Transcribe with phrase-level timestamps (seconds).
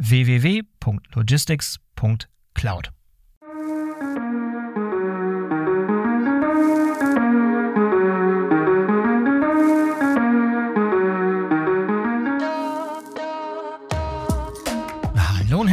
[0.00, 2.88] www.logistics.cloud.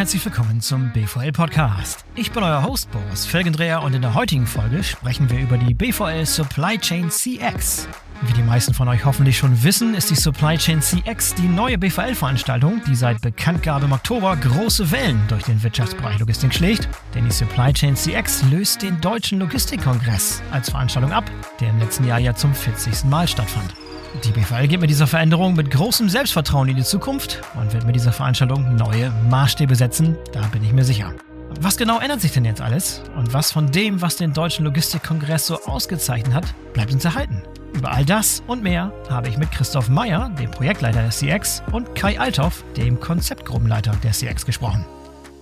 [0.07, 2.05] herzlich willkommen zum BVL Podcast.
[2.15, 5.73] Ich bin euer Host Boris Felgendreher und in der heutigen Folge sprechen wir über die
[5.73, 7.89] BVL Supply Chain CX.
[8.21, 11.77] Wie die meisten von euch hoffentlich schon wissen, ist die Supply Chain CX die neue
[11.77, 16.87] BVL-Veranstaltung, die seit Bekanntgabe im Oktober große Wellen durch den Wirtschaftsbereich Logistik schlägt.
[17.13, 21.29] Denn die Supply Chain CX löst den Deutschen Logistikkongress als Veranstaltung ab,
[21.59, 23.03] der im letzten Jahr ja zum 40.
[23.09, 23.75] Mal stattfand.
[24.23, 27.95] Die BVL geht mit dieser Veränderung mit großem Selbstvertrauen in die Zukunft und wird mit
[27.95, 31.13] dieser Veranstaltung neue Maßstäbe setzen, da bin ich mir sicher.
[31.59, 33.01] Was genau ändert sich denn jetzt alles?
[33.15, 37.41] Und was von dem, was den Deutschen Logistikkongress so ausgezeichnet hat, bleibt uns erhalten?
[37.73, 41.95] Über all das und mehr habe ich mit Christoph Meyer, dem Projektleiter der CX, und
[41.95, 44.85] Kai Althoff, dem Konzeptgruppenleiter der CX, gesprochen.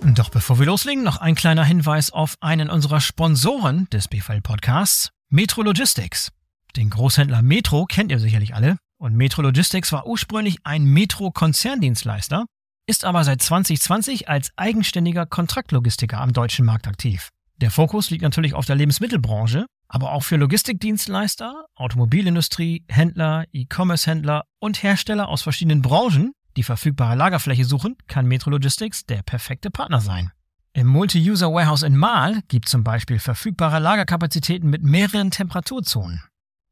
[0.02, 5.10] Doch bevor wir loslegen, noch ein kleiner Hinweis auf einen unserer Sponsoren des BVL Podcasts,
[5.30, 6.30] Metro Logistics.
[6.76, 8.76] Den Großhändler Metro kennt ihr sicherlich alle.
[8.98, 12.44] Und Metro Logistics war ursprünglich ein Metro-Konzerndienstleister,
[12.86, 17.30] ist aber seit 2020 als eigenständiger Kontraktlogistiker am deutschen Markt aktiv.
[17.62, 24.82] Der Fokus liegt natürlich auf der Lebensmittelbranche, aber auch für Logistikdienstleister, Automobilindustrie, Händler, E-Commerce-Händler und
[24.82, 30.30] Hersteller aus verschiedenen Branchen, die verfügbare Lagerfläche suchen, kann Metro Logistics der perfekte Partner sein.
[30.74, 36.22] Im Multi-User Warehouse in Mahl gibt zum Beispiel verfügbare Lagerkapazitäten mit mehreren Temperaturzonen.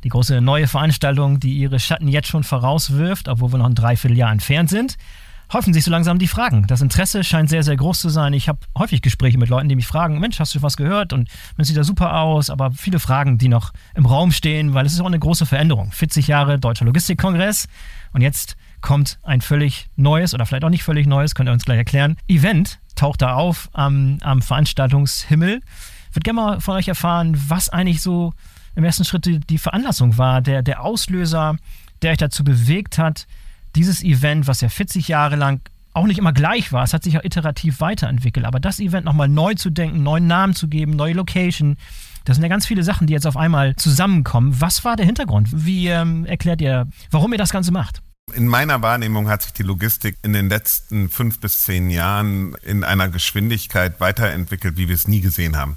[0.04, 4.31] Die große neue Veranstaltung, die ihre Schatten jetzt schon vorauswirft, obwohl wir noch ein Dreivierteljahr
[4.31, 4.98] entfernt sind
[5.54, 6.66] häufen sich so langsam die Fragen.
[6.68, 8.34] Das Interesse scheint sehr, sehr groß zu sein.
[8.34, 11.14] Ich habe häufig Gespräche mit Leuten, die mich fragen, Mensch, hast du was gehört?
[11.14, 14.86] Und man sieht da super aus, aber viele Fragen, die noch im Raum stehen, weil
[14.86, 15.92] es ist auch eine große Veränderung.
[15.92, 17.68] 40 Jahre Deutscher Logistikkongress
[18.14, 21.66] und jetzt kommt ein völlig neues oder vielleicht auch nicht völlig neues, könnt ihr uns
[21.66, 25.62] gleich erklären, Event taucht da auf am, am Veranstaltungshimmel.
[26.10, 28.34] Ich würde gerne mal von euch erfahren, was eigentlich so
[28.76, 31.58] im ersten Schritt die, die Veranlassung war, der, der Auslöser,
[32.02, 33.28] der euch dazu bewegt hat,
[33.75, 35.62] dieses Event, was ja 40 Jahre lang
[35.94, 39.30] auch nicht immer gleich war, es hat sich auch iterativ weiterentwickelt, aber das Event nochmal
[39.30, 41.78] neu zu denken, neuen Namen zu geben, neue Location,
[42.25, 44.60] das sind ja ganz viele Sachen, die jetzt auf einmal zusammenkommen.
[44.60, 45.50] Was war der Hintergrund?
[45.52, 48.02] Wie ähm, erklärt ihr, warum ihr das Ganze macht?
[48.34, 52.86] In meiner Wahrnehmung hat sich die Logistik in den letzten fünf bis zehn Jahren in
[52.86, 55.76] einer Geschwindigkeit weiterentwickelt, wie wir es nie gesehen haben.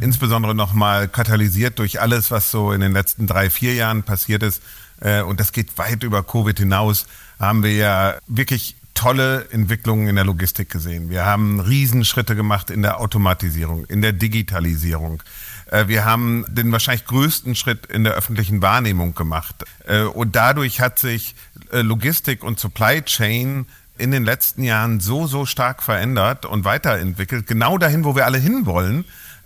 [0.00, 4.60] Insbesondere nochmal katalysiert durch alles, was so in den letzten drei, vier Jahren passiert ist.
[5.00, 7.06] Äh, und das geht weit über Covid hinaus,
[7.38, 11.10] haben wir ja wirklich tolle Entwicklungen in der Logistik gesehen.
[11.10, 15.22] Wir haben Riesenschritte gemacht in der Automatisierung, in der Digitalisierung.
[15.70, 19.64] Äh, wir haben den wahrscheinlich größten Schritt in der öffentlichen Wahrnehmung gemacht.
[19.86, 21.34] Äh, und dadurch hat sich
[21.72, 23.66] äh, Logistik und Supply Chain
[23.98, 28.38] in den letzten Jahren so, so stark verändert und weiterentwickelt, genau dahin, wo wir alle
[28.38, 29.04] hinwollen,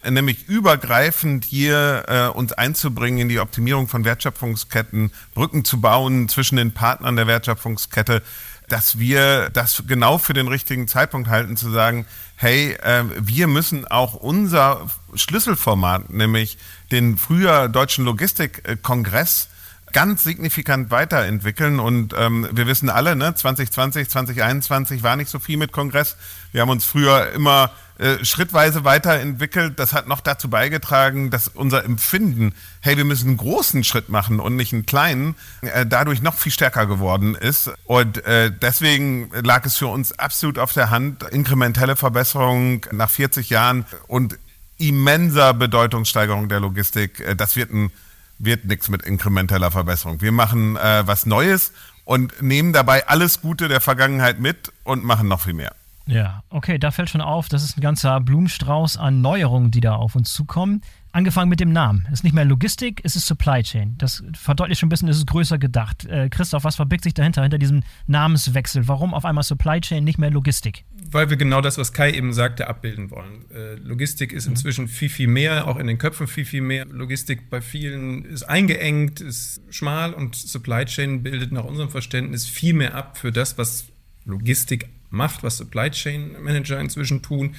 [0.09, 6.57] nämlich übergreifend hier äh, uns einzubringen in die Optimierung von Wertschöpfungsketten, Brücken zu bauen zwischen
[6.57, 8.23] den Partnern der Wertschöpfungskette,
[8.69, 12.07] dass wir das genau für den richtigen Zeitpunkt halten, zu sagen,
[12.37, 16.59] hey, äh, wir müssen auch unser Schlüsselformat, nämlich
[16.93, 19.49] den früher Deutschen Logistikkongress,
[19.93, 21.81] ganz signifikant weiterentwickeln.
[21.81, 26.17] Und ähm, wir wissen alle, ne, 2020, 2021 war nicht so viel mit Kongress.
[26.53, 29.79] Wir haben uns früher immer äh, schrittweise weiterentwickelt.
[29.79, 34.41] Das hat noch dazu beigetragen, dass unser Empfinden, hey, wir müssen einen großen Schritt machen
[34.41, 37.71] und nicht einen kleinen, äh, dadurch noch viel stärker geworden ist.
[37.85, 43.51] Und äh, deswegen lag es für uns absolut auf der Hand, inkrementelle Verbesserung nach 40
[43.51, 44.39] Jahren und
[44.79, 47.21] immenser Bedeutungssteigerung der Logistik.
[47.21, 47.91] Äh, das wird ein
[48.39, 50.21] wird nichts mit inkrementeller Verbesserung.
[50.21, 51.73] Wir machen äh, was Neues
[52.05, 55.75] und nehmen dabei alles Gute der Vergangenheit mit und machen noch viel mehr.
[56.09, 59.95] Ja, okay, da fällt schon auf, das ist ein ganzer Blumenstrauß an Neuerungen, die da
[59.95, 60.81] auf uns zukommen.
[61.13, 62.07] Angefangen mit dem Namen.
[62.07, 63.95] Es ist nicht mehr Logistik, es ist Supply Chain.
[63.99, 66.07] Das verdeutlicht schon ein bisschen, es ist größer gedacht.
[66.07, 68.89] Äh, Christoph, was verbirgt sich dahinter, hinter diesem Namenswechsel?
[68.89, 70.85] Warum auf einmal Supply Chain, nicht mehr Logistik?
[71.11, 73.45] Weil wir genau das, was Kai eben sagte, abbilden wollen.
[73.51, 74.53] Äh, Logistik ist mhm.
[74.53, 76.87] inzwischen viel, viel mehr, auch in den Köpfen viel, viel mehr.
[76.87, 82.73] Logistik bei vielen ist eingeengt, ist schmal und Supply Chain bildet nach unserem Verständnis viel
[82.73, 83.87] mehr ab für das, was
[84.25, 87.55] Logistik macht, was Supply Chain Manager inzwischen tun,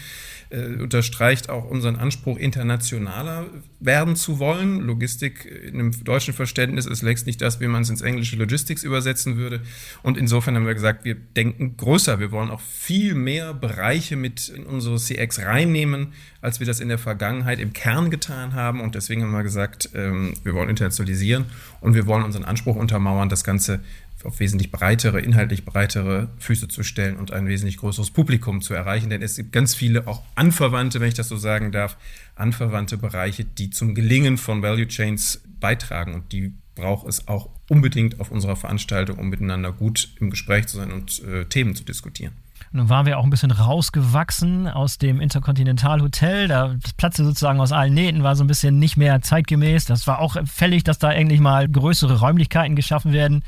[0.49, 3.45] äh, unterstreicht auch unseren Anspruch, internationaler
[3.79, 4.81] werden zu wollen.
[4.81, 8.83] Logistik in einem deutschen Verständnis ist längst nicht das, wie man es ins englische Logistics
[8.83, 9.61] übersetzen würde.
[10.01, 12.19] Und insofern haben wir gesagt, wir denken größer.
[12.19, 16.89] Wir wollen auch viel mehr Bereiche mit in unsere CX reinnehmen, als wir das in
[16.89, 18.81] der Vergangenheit im Kern getan haben.
[18.81, 21.45] Und deswegen haben wir gesagt, ähm, wir wollen internationalisieren
[21.81, 23.81] und wir wollen unseren Anspruch untermauern, das Ganze
[24.25, 29.09] auf wesentlich breitere, inhaltlich breitere Füße zu stellen und ein wesentlich größeres Publikum zu erreichen.
[29.09, 31.97] Denn es gibt ganz viele auch anverwandte, wenn ich das so sagen darf,
[32.35, 36.13] anverwandte Bereiche, die zum Gelingen von Value Chains beitragen.
[36.13, 40.77] Und die braucht es auch unbedingt auf unserer Veranstaltung, um miteinander gut im Gespräch zu
[40.77, 42.33] sein und äh, Themen zu diskutieren.
[42.71, 46.47] Nun waren wir auch ein bisschen rausgewachsen aus dem Intercontinental Hotel.
[46.47, 49.85] Da platzte sozusagen aus allen Nähten, war so ein bisschen nicht mehr zeitgemäß.
[49.85, 53.43] Das war auch fällig, dass da endlich mal größere Räumlichkeiten geschaffen werden.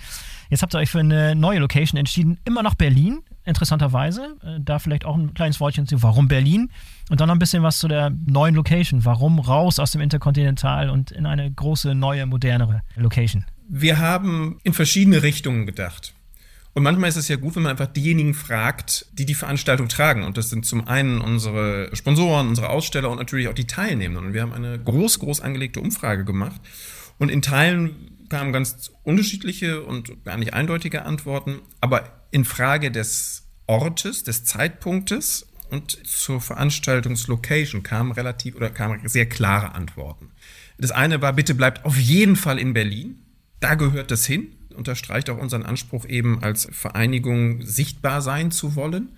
[0.52, 4.36] Jetzt habt ihr euch für eine neue Location entschieden, immer noch Berlin, interessanterweise.
[4.44, 6.70] Äh, da vielleicht auch ein kleines Wortchen zu, warum Berlin?
[7.10, 9.06] Und dann noch ein bisschen was zu der neuen Location.
[9.06, 13.46] Warum raus aus dem Interkontinental und in eine große, neue, modernere Location?
[13.70, 16.14] Wir haben in verschiedene Richtungen gedacht.
[16.74, 20.24] Und manchmal ist es ja gut, wenn man einfach diejenigen fragt, die die Veranstaltung tragen.
[20.24, 24.28] Und das sind zum einen unsere Sponsoren, unsere Aussteller und natürlich auch die Teilnehmenden.
[24.28, 26.60] Und wir haben eine groß, groß angelegte Umfrage gemacht.
[27.20, 33.50] Und in Teilen kamen ganz unterschiedliche und gar nicht eindeutige Antworten, aber in Frage des
[33.68, 40.32] Ortes, des Zeitpunktes und zur Veranstaltungslocation kamen relativ oder kamen sehr klare Antworten.
[40.78, 43.20] Das eine war, bitte bleibt auf jeden Fall in Berlin.
[43.60, 44.56] Da gehört das hin.
[44.76, 49.10] Unterstreicht auch unseren Anspruch eben als Vereinigung sichtbar sein zu wollen.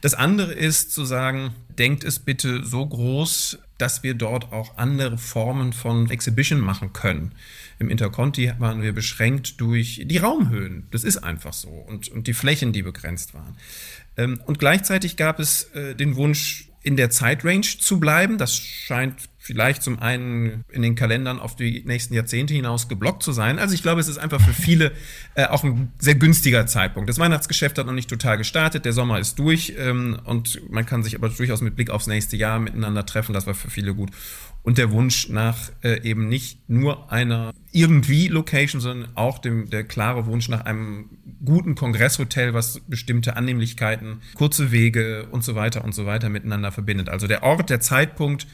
[0.00, 5.18] Das andere ist zu sagen, denkt es bitte so groß, dass wir dort auch andere
[5.18, 7.32] Formen von Exhibition machen können.
[7.78, 10.86] Im Interconti waren wir beschränkt durch die Raumhöhen.
[10.90, 11.68] Das ist einfach so.
[11.68, 13.56] Und, und die Flächen, die begrenzt waren.
[14.16, 18.38] Ähm, und gleichzeitig gab es äh, den Wunsch, in der Zeitrange zu bleiben.
[18.38, 19.16] Das scheint
[19.46, 23.60] vielleicht zum einen in den Kalendern auf die nächsten Jahrzehnte hinaus geblockt zu sein.
[23.60, 24.90] Also ich glaube, es ist einfach für viele
[25.36, 27.08] äh, auch ein sehr günstiger Zeitpunkt.
[27.08, 31.04] Das Weihnachtsgeschäft hat noch nicht total gestartet, der Sommer ist durch ähm, und man kann
[31.04, 33.32] sich aber durchaus mit Blick aufs nächste Jahr miteinander treffen.
[33.32, 34.10] Das war für viele gut
[34.66, 39.84] und der Wunsch nach äh, eben nicht nur einer irgendwie Location, sondern auch dem, der
[39.84, 41.08] klare Wunsch nach einem
[41.44, 47.08] guten Kongresshotel, was bestimmte Annehmlichkeiten, kurze Wege und so weiter und so weiter miteinander verbindet.
[47.08, 48.48] Also der Ort, der Zeitpunkt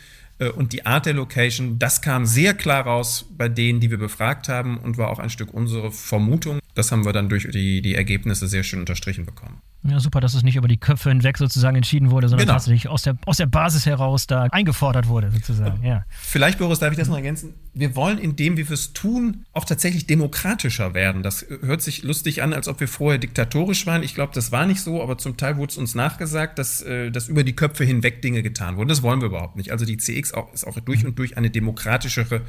[0.57, 4.49] und die Art der Location, das kam sehr klar raus bei denen, die wir befragt
[4.49, 6.59] haben und war auch ein Stück unsere Vermutung.
[6.75, 9.61] Das haben wir dann durch die, die Ergebnisse sehr schön unterstrichen bekommen.
[9.85, 12.57] Ja, super, dass es nicht über die Köpfe hinweg sozusagen entschieden wurde, sondern genau.
[12.57, 15.85] tatsächlich aus der, aus der Basis heraus da eingefordert wurde, sozusagen.
[15.85, 16.05] Ja.
[16.09, 17.55] Vielleicht, Boris, darf ich das noch ergänzen?
[17.75, 21.25] Wir wollen, indem wir es tun, auch tatsächlich demokratischer werden.
[21.25, 24.05] Das hört sich lustig an, als ob wir vorher diktatorisch waren.
[24.05, 27.11] Ich glaube, das war nicht so, aber zum Teil wurde es uns nachgesagt, dass, äh,
[27.11, 28.89] dass über die Köpfe hinweg Dinge getan wurden.
[28.89, 29.73] Das wollen wir überhaupt nicht.
[29.73, 32.43] Also die CX ist auch durch und durch eine demokratischere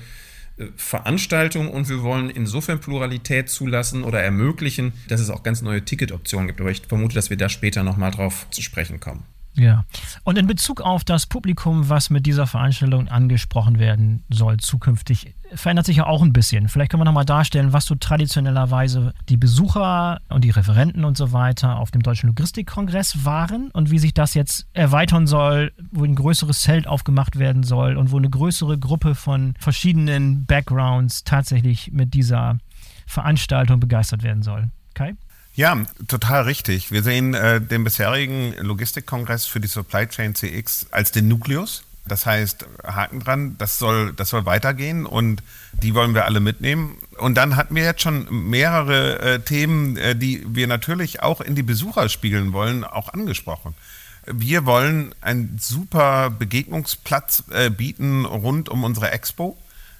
[0.75, 6.47] Veranstaltung und wir wollen insofern Pluralität zulassen oder ermöglichen, dass es auch ganz neue Ticketoptionen
[6.47, 6.61] gibt.
[6.61, 9.23] Aber ich vermute, dass wir da später nochmal drauf zu sprechen kommen.
[9.55, 9.85] Ja.
[10.23, 15.85] Und in Bezug auf das Publikum, was mit dieser Veranstaltung angesprochen werden soll zukünftig, verändert
[15.85, 16.69] sich ja auch ein bisschen.
[16.69, 21.31] Vielleicht können wir nochmal darstellen, was so traditionellerweise die Besucher und die Referenten und so
[21.31, 26.15] weiter auf dem Deutschen Logistikkongress waren und wie sich das jetzt erweitern soll, wo ein
[26.15, 32.15] größeres Zelt aufgemacht werden soll und wo eine größere Gruppe von verschiedenen Backgrounds tatsächlich mit
[32.15, 32.57] dieser
[33.05, 34.69] Veranstaltung begeistert werden soll.
[34.95, 35.13] Kai?
[35.55, 36.91] Ja, total richtig.
[36.91, 41.83] Wir sehen äh, den bisherigen Logistikkongress für die Supply Chain CX als den Nukleus.
[42.05, 45.41] Das heißt, Haken dran, das soll, das soll weitergehen und
[45.71, 46.97] die wollen wir alle mitnehmen.
[47.17, 51.55] Und dann hatten wir jetzt schon mehrere äh, Themen, äh, die wir natürlich auch in
[51.55, 53.75] die Besucher spiegeln wollen, auch angesprochen.
[54.25, 59.57] Wir wollen einen super Begegnungsplatz äh, bieten rund um unsere Expo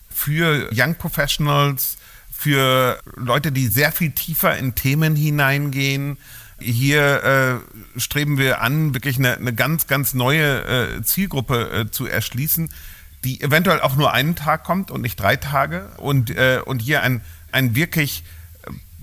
[0.10, 1.98] für Young Professionals,
[2.44, 6.18] für Leute, die sehr viel tiefer in Themen hineingehen.
[6.60, 7.64] Hier
[7.96, 12.70] äh, streben wir an, wirklich eine, eine ganz, ganz neue äh, Zielgruppe äh, zu erschließen,
[13.24, 17.02] die eventuell auch nur einen Tag kommt und nicht drei Tage und, äh, und hier
[17.02, 17.22] ein,
[17.54, 18.26] ein wirklich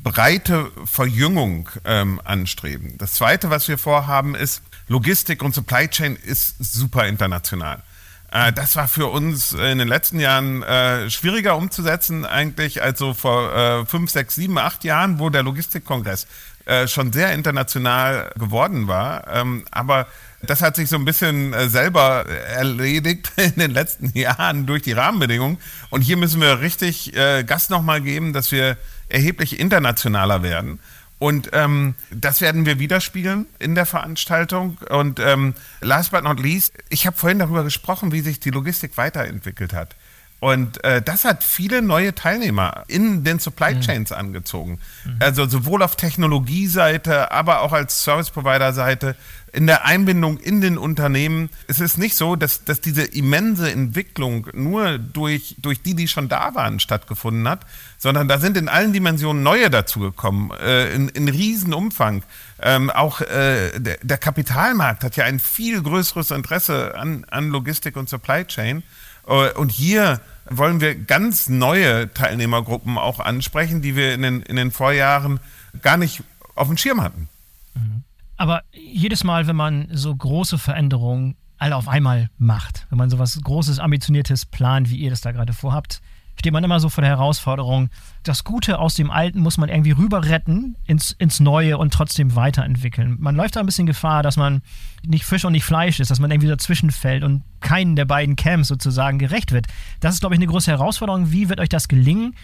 [0.02, 2.98] breite Verjüngung ähm, anstreben.
[2.98, 7.82] Das Zweite, was wir vorhaben, ist, Logistik und Supply Chain ist super international.
[8.30, 13.14] Äh, das war für uns in den letzten Jahren äh, schwieriger umzusetzen eigentlich als so
[13.14, 16.26] vor äh, fünf, sechs, sieben, acht Jahren, wo der Logistikkongress
[16.66, 19.26] äh, schon sehr international geworden war.
[19.28, 20.06] Ähm, aber
[20.42, 24.92] das hat sich so ein bisschen äh, selber erledigt in den letzten Jahren durch die
[24.92, 25.58] Rahmenbedingungen.
[25.90, 28.76] Und hier müssen wir richtig äh, Gas nochmal geben, dass wir
[29.08, 30.78] erheblich internationaler werden.
[31.20, 34.78] Und ähm, das werden wir widerspiegeln in der Veranstaltung.
[34.88, 38.96] Und ähm, last but not least, ich habe vorhin darüber gesprochen, wie sich die Logistik
[38.96, 39.94] weiterentwickelt hat.
[40.40, 43.80] Und äh, das hat viele neue Teilnehmer in den Supply mhm.
[43.82, 44.16] Chains mhm.
[44.16, 44.80] angezogen.
[45.20, 49.16] Also sowohl auf Technologieseite, aber auch als Service Provider Seite,
[49.52, 51.50] in der Einbindung in den Unternehmen.
[51.66, 56.28] Es ist nicht so, dass, dass diese immense Entwicklung nur durch, durch die, die schon
[56.28, 57.66] da waren, stattgefunden hat,
[57.98, 62.22] sondern da sind in allen Dimensionen neue dazugekommen, äh, in, in Riesenumfang.
[62.62, 67.96] Ähm, auch äh, der, der Kapitalmarkt hat ja ein viel größeres Interesse an, an Logistik
[67.96, 68.82] und Supply Chain.
[69.30, 70.20] Äh, und hier
[70.50, 75.40] wollen wir ganz neue Teilnehmergruppen auch ansprechen, die wir in den, in den Vorjahren
[75.80, 76.22] gar nicht
[76.54, 77.28] auf dem Schirm hatten.
[77.74, 78.02] Mhm.
[78.36, 83.18] Aber jedes Mal, wenn man so große Veränderungen alle auf einmal macht, wenn man so
[83.18, 86.00] was Großes, Ambitioniertes plant, wie ihr das da gerade vorhabt,
[86.38, 87.90] steht man immer so vor der Herausforderung,
[88.22, 92.34] das Gute aus dem Alten muss man irgendwie rüber retten ins, ins Neue und trotzdem
[92.34, 93.16] weiterentwickeln.
[93.20, 94.62] Man läuft da ein bisschen Gefahr, dass man
[95.02, 98.36] nicht Fisch und nicht Fleisch ist, dass man irgendwie dazwischen fällt und keinen der beiden
[98.36, 99.66] Camps sozusagen gerecht wird.
[100.00, 101.30] Das ist, glaube ich, eine große Herausforderung.
[101.30, 102.34] Wie wird euch das gelingen,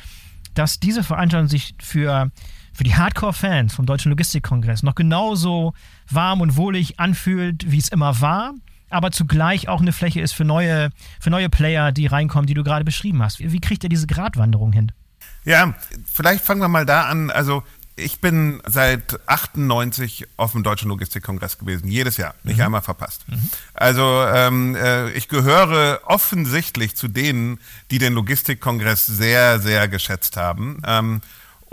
[0.55, 2.31] dass diese Veranstaltung sich für,
[2.73, 5.75] für die Hardcore-Fans vom Deutschen Logistikkongress noch genauso
[6.11, 8.55] warm und wohlig anfühlt, wie es immer war?
[8.91, 10.91] Aber zugleich auch eine Fläche ist für neue,
[11.21, 13.41] für neue Player, die reinkommen, die du gerade beschrieben hast.
[13.41, 14.93] Wie, kriegt ihr diese Gratwanderung hin?
[15.45, 15.75] Ja,
[16.11, 17.31] vielleicht fangen wir mal da an.
[17.31, 17.63] Also
[17.97, 22.65] ich bin seit 98 auf dem Deutschen Logistikkongress gewesen, jedes Jahr, nicht mhm.
[22.65, 23.25] einmal verpasst.
[23.27, 23.51] Mhm.
[23.73, 27.59] Also ähm, äh, ich gehöre offensichtlich zu denen,
[27.91, 30.83] die den Logistikkongress sehr, sehr geschätzt haben.
[30.87, 31.23] Ähm,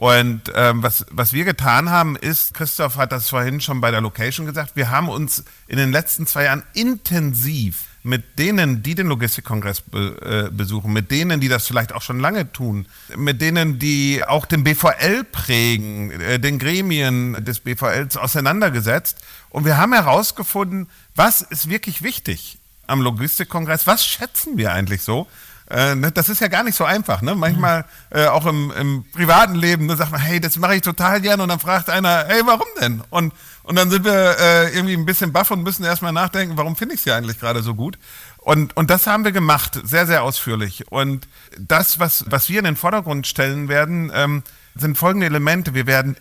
[0.03, 4.01] und ähm, was, was wir getan haben, ist, Christoph hat das vorhin schon bei der
[4.01, 9.07] Location gesagt, wir haben uns in den letzten zwei Jahren intensiv mit denen, die den
[9.07, 13.79] Logistikkongress be, äh, besuchen, mit denen, die das vielleicht auch schon lange tun, mit denen,
[13.79, 19.19] die auch den BVL prägen, äh, den Gremien des BVLs auseinandergesetzt.
[19.51, 22.57] Und wir haben herausgefunden, was ist wirklich wichtig
[22.88, 25.27] am Logistikkongress, was schätzen wir eigentlich so?
[25.74, 27.24] Äh, ne, das ist ja gar nicht so einfach.
[27.24, 27.34] Ne?
[27.34, 31.20] Manchmal äh, auch im, im, privaten Leben ne, sagt man, hey, das mache ich total
[31.20, 33.01] gern und dann fragt einer, hey, warum denn?
[33.10, 36.75] Und, und dann sind wir äh, irgendwie ein bisschen baff und müssen erstmal nachdenken, warum
[36.75, 37.98] finde ich es ja eigentlich gerade so gut?
[38.38, 40.92] Und, und das haben wir gemacht, sehr, sehr ausführlich.
[40.92, 41.27] Und
[41.58, 44.44] das, was, was wir in den Vordergrund stellen werden, ähm,
[44.75, 45.74] sind folgende Elemente.
[45.74, 46.18] Wir werden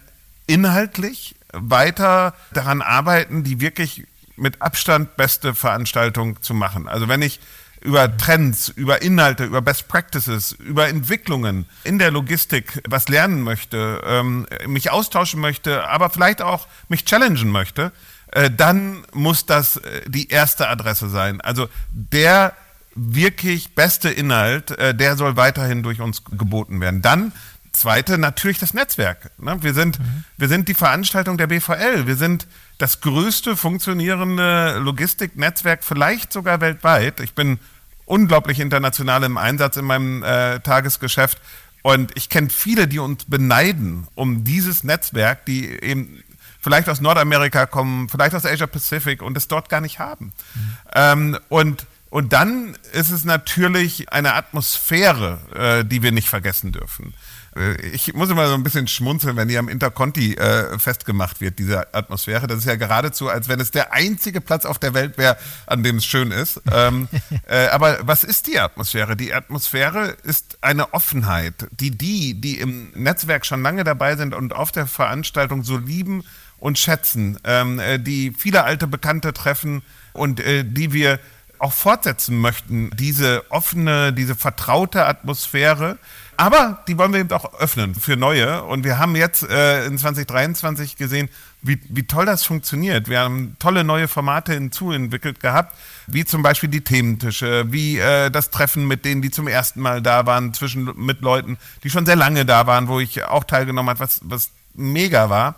[0.46, 4.06] inhaltlich weiter daran arbeiten, die wirklich
[4.36, 6.88] mit Abstand beste Veranstaltung zu machen.
[6.88, 7.38] Also wenn ich
[7.82, 14.00] über Trends, über Inhalte, über Best Practices, über Entwicklungen in der Logistik was lernen möchte,
[14.04, 17.92] ähm, mich austauschen möchte, aber vielleicht auch mich challengen möchte,
[18.28, 21.40] äh, dann muss das äh, die erste Adresse sein.
[21.40, 22.54] Also der
[22.94, 27.02] wirklich beste Inhalt, äh, der soll weiterhin durch uns geboten werden.
[27.02, 27.32] Dann
[27.72, 29.30] Zweite, natürlich das Netzwerk.
[29.38, 29.56] Ne?
[29.62, 30.24] Wir, sind, mhm.
[30.36, 32.06] wir sind die Veranstaltung der BVL.
[32.06, 32.46] Wir sind
[32.82, 37.20] das größte funktionierende Logistiknetzwerk, vielleicht sogar weltweit.
[37.20, 37.60] Ich bin
[38.06, 41.40] unglaublich international im Einsatz in meinem äh, Tagesgeschäft.
[41.82, 46.24] Und ich kenne viele, die uns beneiden um dieses Netzwerk, die eben
[46.60, 50.32] vielleicht aus Nordamerika kommen, vielleicht aus Asia Pacific und es dort gar nicht haben.
[50.54, 50.76] Mhm.
[50.92, 57.14] Ähm, und, und dann ist es natürlich eine Atmosphäre, äh, die wir nicht vergessen dürfen.
[57.56, 61.58] Äh, ich muss immer so ein bisschen schmunzeln, wenn die am Interconti äh, festgemacht wird,
[61.58, 62.46] diese Atmosphäre.
[62.46, 65.82] Das ist ja geradezu, als wenn es der einzige Platz auf der Welt wäre, an
[65.82, 66.60] dem es schön ist.
[66.70, 67.08] Ähm,
[67.46, 69.16] äh, aber was ist die Atmosphäre?
[69.16, 74.52] Die Atmosphäre ist eine Offenheit, die die, die im Netzwerk schon lange dabei sind und
[74.54, 76.24] auf der Veranstaltung so lieben
[76.58, 79.82] und schätzen, ähm, äh, die viele alte Bekannte treffen
[80.12, 81.18] und äh, die wir
[81.58, 85.98] auch fortsetzen möchten, diese offene, diese vertraute Atmosphäre,
[86.42, 88.64] aber die wollen wir eben auch öffnen für neue.
[88.64, 91.28] Und wir haben jetzt äh, in 2023 gesehen,
[91.62, 93.08] wie, wie toll das funktioniert.
[93.08, 98.50] Wir haben tolle neue Formate hinzuentwickelt gehabt, wie zum Beispiel die Thementische, wie äh, das
[98.50, 102.16] Treffen mit denen, die zum ersten Mal da waren, zwischen mit Leuten, die schon sehr
[102.16, 105.54] lange da waren, wo ich auch teilgenommen habe, was, was mega war.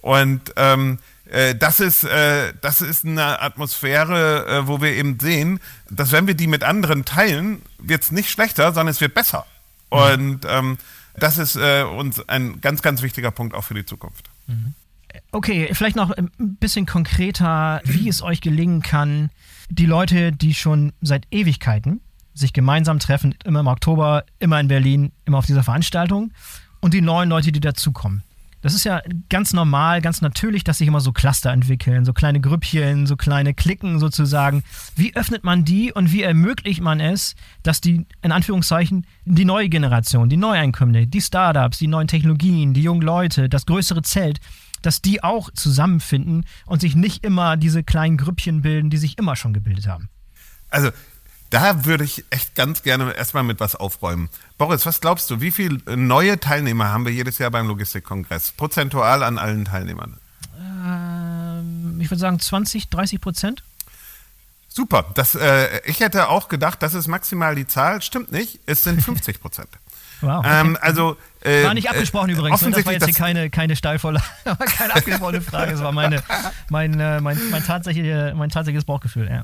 [0.00, 0.98] Und ähm,
[1.30, 5.60] äh, das ist, äh, das ist eine Atmosphäre, äh, wo wir eben sehen,
[5.90, 9.44] dass wenn wir die mit anderen teilen, wird es nicht schlechter, sondern es wird besser.
[9.92, 10.78] Und ähm,
[11.16, 14.30] das ist äh, uns ein ganz, ganz wichtiger Punkt auch für die Zukunft.
[14.46, 14.74] Mhm.
[15.30, 19.30] Okay, vielleicht noch ein bisschen konkreter, wie es euch gelingen kann,
[19.68, 22.00] die Leute, die schon seit Ewigkeiten
[22.34, 26.32] sich gemeinsam treffen, immer im Oktober, immer in Berlin, immer auf dieser Veranstaltung,
[26.80, 28.22] und die neuen Leute, die dazukommen.
[28.62, 32.40] Das ist ja ganz normal, ganz natürlich, dass sich immer so Cluster entwickeln, so kleine
[32.40, 34.62] Grüppchen, so kleine Klicken sozusagen.
[34.94, 39.68] Wie öffnet man die und wie ermöglicht man es, dass die, in Anführungszeichen, die neue
[39.68, 44.38] Generation, die Neueinkömmlinge, die Startups, die neuen Technologien, die jungen Leute, das größere Zelt,
[44.80, 49.34] dass die auch zusammenfinden und sich nicht immer diese kleinen Grüppchen bilden, die sich immer
[49.34, 50.08] schon gebildet haben?
[50.70, 50.90] Also
[51.52, 54.30] da würde ich echt ganz gerne erstmal mit was aufräumen.
[54.56, 58.52] Boris, was glaubst du, wie viele neue Teilnehmer haben wir jedes Jahr beim Logistikkongress?
[58.52, 60.16] Prozentual an allen Teilnehmern?
[60.58, 63.62] Ähm, ich würde sagen 20, 30 Prozent.
[64.66, 65.04] Super.
[65.14, 68.00] Das, äh, ich hätte auch gedacht, das ist maximal die Zahl.
[68.00, 68.60] Stimmt nicht.
[68.64, 69.68] Es sind 50 Prozent.
[70.22, 70.60] Wow, okay.
[70.60, 72.62] ähm, also, äh, war nicht abgesprochen äh, übrigens.
[72.62, 72.70] Ne?
[72.70, 74.24] Das war jetzt hier keine, keine Steilvorlage,
[74.76, 75.72] keine abgesprochene Frage.
[75.72, 76.22] Das war meine,
[76.70, 79.28] mein, äh, mein, mein, tatsächliche, mein tatsächliches Bauchgefühl.
[79.28, 79.42] Ja.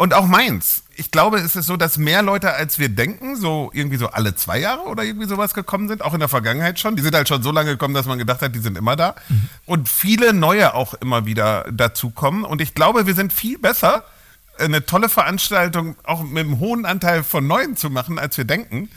[0.00, 0.84] Und auch meins.
[0.96, 4.34] Ich glaube, es ist so, dass mehr Leute, als wir denken, so irgendwie so alle
[4.34, 6.96] zwei Jahre oder irgendwie sowas gekommen sind, auch in der Vergangenheit schon.
[6.96, 9.14] Die sind halt schon so lange gekommen, dass man gedacht hat, die sind immer da.
[9.28, 9.50] Mhm.
[9.66, 12.46] Und viele neue auch immer wieder dazukommen.
[12.46, 14.04] Und ich glaube, wir sind viel besser,
[14.58, 18.88] eine tolle Veranstaltung auch mit einem hohen Anteil von Neuen zu machen, als wir denken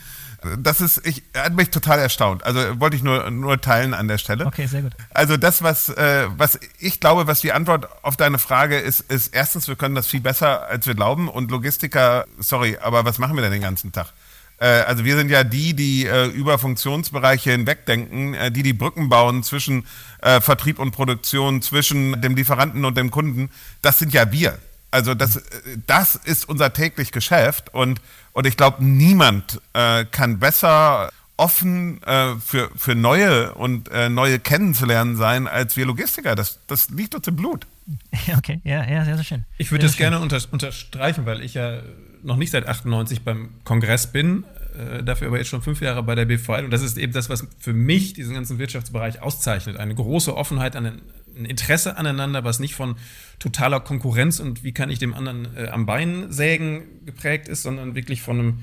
[0.58, 2.44] das ist, ich hat mich total erstaunt.
[2.44, 4.46] Also wollte ich nur, nur teilen an der Stelle.
[4.46, 4.92] Okay, sehr gut.
[5.12, 9.34] Also das, was, äh, was ich glaube, was die Antwort auf deine Frage ist, ist
[9.34, 11.28] erstens, wir können das viel besser, als wir glauben.
[11.28, 14.12] Und Logistiker, sorry, aber was machen wir denn den ganzen Tag?
[14.58, 19.08] Äh, also wir sind ja die, die äh, über Funktionsbereiche hinwegdenken, äh, die die Brücken
[19.08, 19.86] bauen zwischen
[20.22, 23.50] äh, Vertrieb und Produktion, zwischen dem Lieferanten und dem Kunden.
[23.82, 24.58] Das sind ja wir.
[24.90, 25.42] Also das,
[25.88, 28.00] das ist unser täglich Geschäft und,
[28.34, 34.38] und ich glaube, niemand äh, kann besser offen äh, für, für neue und äh, neue
[34.38, 36.34] kennenzulernen sein als wir Logistiker.
[36.34, 37.66] Das, das liegt uns im Blut.
[38.38, 39.44] Okay, ja, ja, sehr, sehr schön.
[39.58, 41.80] Ich würde das gerne unter, unterstreichen, weil ich ja
[42.22, 44.44] noch nicht seit 98 beim Kongress bin,
[44.78, 46.64] äh, dafür aber jetzt schon fünf Jahre bei der BVL.
[46.64, 49.76] Und das ist eben das, was für mich diesen ganzen Wirtschaftsbereich auszeichnet.
[49.76, 51.02] Eine große Offenheit an den
[51.36, 52.96] ein Interesse aneinander, was nicht von
[53.38, 57.94] totaler Konkurrenz und wie kann ich dem anderen äh, am Bein sägen geprägt ist, sondern
[57.94, 58.58] wirklich von einem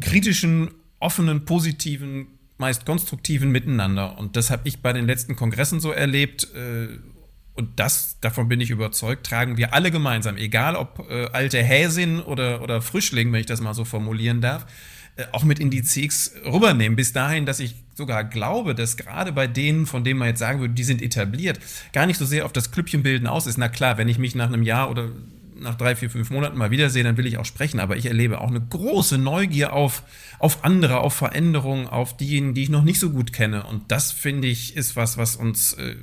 [0.00, 0.70] kritischen,
[1.00, 2.26] offenen, positiven,
[2.58, 4.18] meist konstruktiven Miteinander.
[4.18, 6.48] Und das habe ich bei den letzten Kongressen so erlebt.
[6.54, 6.98] Äh,
[7.54, 12.20] und das, davon bin ich überzeugt, tragen wir alle gemeinsam, egal ob äh, alte Häsin
[12.20, 14.66] oder, oder Frischling, wenn ich das mal so formulieren darf,
[15.16, 16.94] äh, auch mit in die CX rübernehmen.
[16.94, 20.60] Bis dahin, dass ich sogar glaube, dass gerade bei denen, von denen man jetzt sagen
[20.60, 21.58] würde, die sind etabliert,
[21.92, 23.58] gar nicht so sehr auf das Klüppchenbilden aus ist.
[23.58, 25.10] Na klar, wenn ich mich nach einem Jahr oder
[25.56, 27.80] nach drei, vier, fünf Monaten mal wiedersehe, dann will ich auch sprechen.
[27.80, 30.04] Aber ich erlebe auch eine große Neugier auf,
[30.38, 33.64] auf andere, auf Veränderungen, auf diejenigen, die ich noch nicht so gut kenne.
[33.64, 35.96] Und das, finde ich, ist was, was uns äh,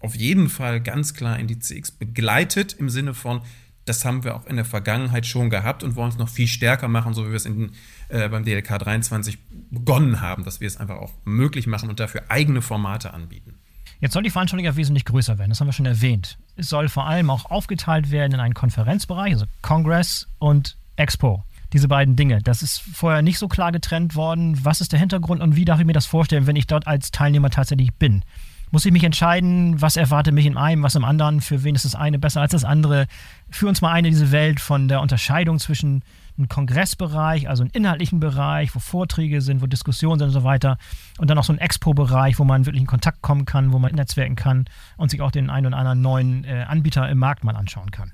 [0.00, 3.42] auf jeden Fall ganz klar in die CX begleitet, im Sinne von,
[3.84, 6.88] das haben wir auch in der Vergangenheit schon gehabt und wollen es noch viel stärker
[6.88, 7.72] machen, so wie wir es in,
[8.08, 9.38] äh, beim DLK 23
[9.70, 13.54] begonnen haben, dass wir es einfach auch möglich machen und dafür eigene Formate anbieten.
[14.00, 16.38] Jetzt soll die Veranstaltung ja wesentlich größer werden, das haben wir schon erwähnt.
[16.56, 21.44] Es soll vor allem auch aufgeteilt werden in einen Konferenzbereich, also Congress und Expo.
[21.72, 22.40] Diese beiden Dinge.
[22.40, 24.64] Das ist vorher nicht so klar getrennt worden.
[24.64, 27.10] Was ist der Hintergrund und wie darf ich mir das vorstellen, wenn ich dort als
[27.10, 28.22] Teilnehmer tatsächlich bin?
[28.70, 31.84] Muss ich mich entscheiden, was erwartet mich in einem, was im anderen, für wen ist
[31.84, 33.06] das eine besser als das andere.
[33.50, 36.02] Führ uns mal ein in diese Welt von der Unterscheidung zwischen
[36.36, 40.78] einem Kongressbereich, also einem inhaltlichen Bereich, wo Vorträge sind, wo Diskussionen sind und so weiter.
[41.18, 43.94] Und dann auch so ein Expo-Bereich, wo man wirklich in Kontakt kommen kann, wo man
[43.94, 44.64] netzwerken kann
[44.96, 48.12] und sich auch den einen oder anderen neuen äh, Anbieter im Markt mal anschauen kann.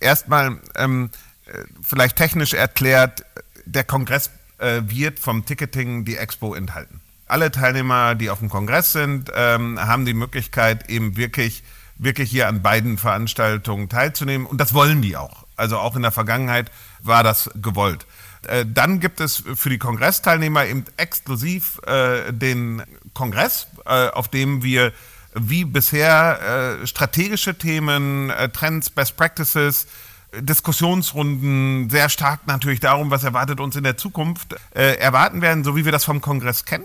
[0.00, 1.10] Erstmal ähm,
[1.46, 3.24] äh, vielleicht technisch erklärt,
[3.64, 8.92] der Kongress äh, wird vom Ticketing die Expo enthalten alle Teilnehmer, die auf dem Kongress
[8.92, 11.62] sind, ähm, haben die Möglichkeit, eben wirklich,
[11.96, 14.46] wirklich hier an beiden Veranstaltungen teilzunehmen.
[14.46, 15.46] Und das wollen die auch.
[15.56, 18.06] Also auch in der Vergangenheit war das gewollt.
[18.46, 22.82] Äh, dann gibt es für die Kongressteilnehmer eben exklusiv äh, den
[23.14, 24.92] Kongress, äh, auf dem wir
[25.34, 29.86] wie bisher äh, strategische Themen, äh, Trends, Best Practices,
[30.40, 35.76] Diskussionsrunden, sehr stark natürlich darum, was erwartet uns in der Zukunft, äh, erwarten werden, so
[35.76, 36.84] wie wir das vom Kongress kennen.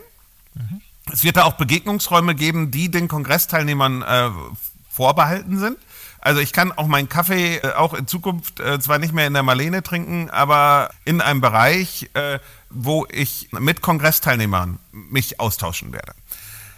[0.58, 0.82] Mhm.
[1.12, 4.30] Es wird da auch Begegnungsräume geben, die den Kongressteilnehmern äh,
[4.90, 5.78] vorbehalten sind.
[6.20, 9.34] Also ich kann auch meinen Kaffee äh, auch in Zukunft äh, zwar nicht mehr in
[9.34, 12.40] der Marlene trinken, aber in einem Bereich, äh,
[12.70, 16.14] wo ich mit Kongressteilnehmern mich austauschen werde.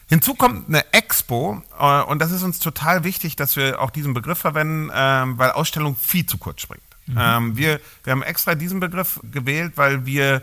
[0.08, 4.13] Hinzu kommt eine Expo äh, und das ist uns total wichtig, dass wir auch diesen
[4.13, 6.84] Begriff verwenden, ähm, weil Ausstellung viel zu kurz springt.
[7.06, 7.18] Mhm.
[7.20, 10.42] Ähm, wir, wir haben extra diesen Begriff gewählt, weil wir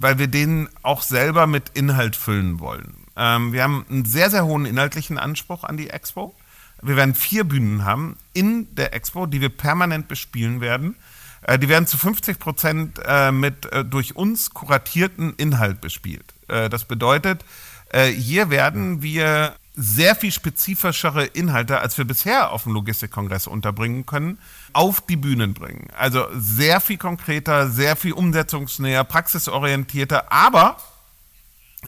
[0.00, 2.94] weil wir den auch selber mit Inhalt füllen wollen.
[3.16, 6.34] Ähm, wir haben einen sehr, sehr hohen inhaltlichen Anspruch an die Expo.
[6.80, 10.94] Wir werden vier Bühnen haben in der Expo, die wir permanent bespielen werden.
[11.42, 16.32] Äh, die werden zu 50 Prozent äh, mit äh, durch uns kuratierten Inhalt bespielt.
[16.46, 17.44] Äh, das bedeutet,
[17.90, 24.06] äh, hier werden wir sehr viel spezifischere Inhalte, als wir bisher auf dem Logistikkongress unterbringen
[24.06, 24.38] können,
[24.72, 25.86] auf die Bühnen bringen.
[25.96, 30.78] Also sehr viel konkreter, sehr viel umsetzungsnäher, praxisorientierter, aber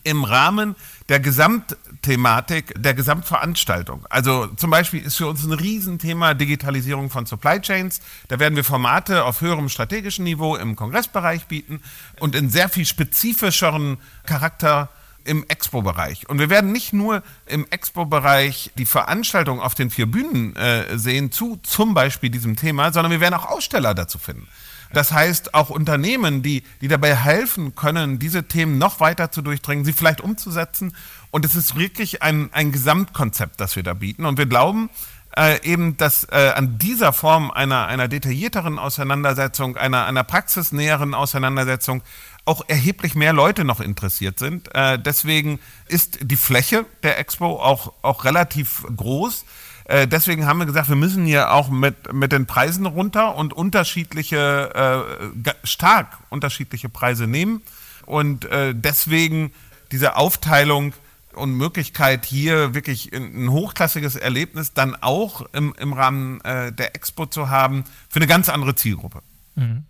[0.05, 0.77] im Rahmen
[1.09, 4.07] der Gesamtthematik, der Gesamtveranstaltung.
[4.09, 8.01] Also zum Beispiel ist für uns ein Riesenthema Digitalisierung von Supply Chains.
[8.29, 11.83] Da werden wir Formate auf höherem strategischen Niveau im Kongressbereich bieten
[12.21, 14.91] und in sehr viel spezifischeren Charakter
[15.25, 16.29] im Expo-Bereich.
[16.29, 21.33] Und wir werden nicht nur im Expo-Bereich die Veranstaltung auf den vier Bühnen äh, sehen
[21.33, 24.47] zu zum Beispiel diesem Thema, sondern wir werden auch Aussteller dazu finden.
[24.93, 29.85] Das heißt, auch Unternehmen, die, die dabei helfen können, diese Themen noch weiter zu durchdringen,
[29.85, 30.97] sie vielleicht umzusetzen.
[31.31, 34.25] Und es ist wirklich ein, ein Gesamtkonzept, das wir da bieten.
[34.25, 34.91] Und wir glauben,
[35.37, 42.03] äh, eben, dass äh, an dieser Form einer, einer detaillierteren Auseinandersetzung, einer, einer praxisnäheren Auseinandersetzung
[42.51, 44.75] auch erheblich mehr Leute noch interessiert sind.
[44.75, 49.45] Äh, deswegen ist die Fläche der Expo auch, auch relativ groß.
[49.85, 53.53] Äh, deswegen haben wir gesagt, wir müssen hier auch mit, mit den Preisen runter und
[53.53, 55.07] unterschiedliche,
[55.47, 57.63] äh, stark unterschiedliche Preise nehmen.
[58.05, 59.53] Und äh, deswegen
[59.93, 60.93] diese Aufteilung
[61.33, 67.27] und Möglichkeit, hier wirklich ein hochklassiges Erlebnis dann auch im, im Rahmen äh, der Expo
[67.27, 69.23] zu haben, für eine ganz andere Zielgruppe.
[69.55, 69.85] Mhm.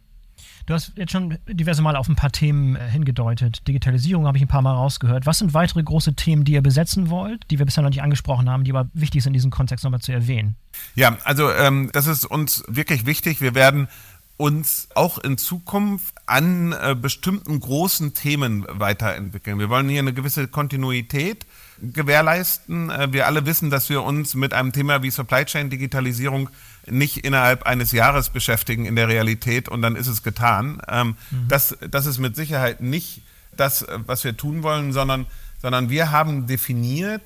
[0.71, 3.67] Du hast jetzt schon diverse Mal auf ein paar Themen äh, hingedeutet.
[3.67, 5.27] Digitalisierung habe ich ein paar Mal rausgehört.
[5.27, 8.49] Was sind weitere große Themen, die ihr besetzen wollt, die wir bisher noch nicht angesprochen
[8.49, 10.55] haben, die aber wichtig sind, in diesem Kontext nochmal zu erwähnen?
[10.95, 13.41] Ja, also ähm, das ist uns wirklich wichtig.
[13.41, 13.89] Wir werden
[14.37, 19.59] uns auch in Zukunft an äh, bestimmten großen Themen weiterentwickeln.
[19.59, 21.47] Wir wollen hier eine gewisse Kontinuität
[21.81, 22.91] gewährleisten.
[22.91, 26.51] Äh, wir alle wissen, dass wir uns mit einem Thema wie Supply Chain Digitalisierung
[26.87, 30.81] nicht innerhalb eines Jahres beschäftigen in der Realität und dann ist es getan.
[30.89, 31.49] Ähm, mhm.
[31.49, 33.23] das, das ist mit Sicherheit nicht
[33.57, 35.27] das, was wir tun wollen, sondern,
[35.61, 37.23] sondern wir haben definiert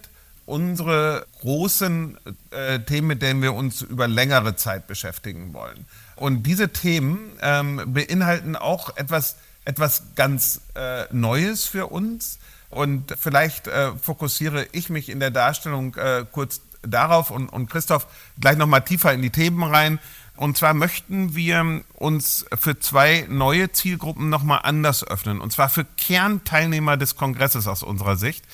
[0.47, 2.19] unsere großen
[2.51, 5.87] äh, Themen, mit denen wir uns über längere Zeit beschäftigen wollen.
[6.17, 12.38] Und diese Themen ähm, beinhalten auch etwas, etwas ganz äh, Neues für uns.
[12.75, 18.07] Und vielleicht äh, fokussiere ich mich in der Darstellung äh, kurz darauf und, und Christoph
[18.41, 19.99] gleich nochmal tiefer in die Themen rein.
[20.37, 25.41] Und zwar möchten wir uns für zwei neue Zielgruppen nochmal anders öffnen.
[25.41, 28.45] Und zwar für Kernteilnehmer des Kongresses aus unserer Sicht.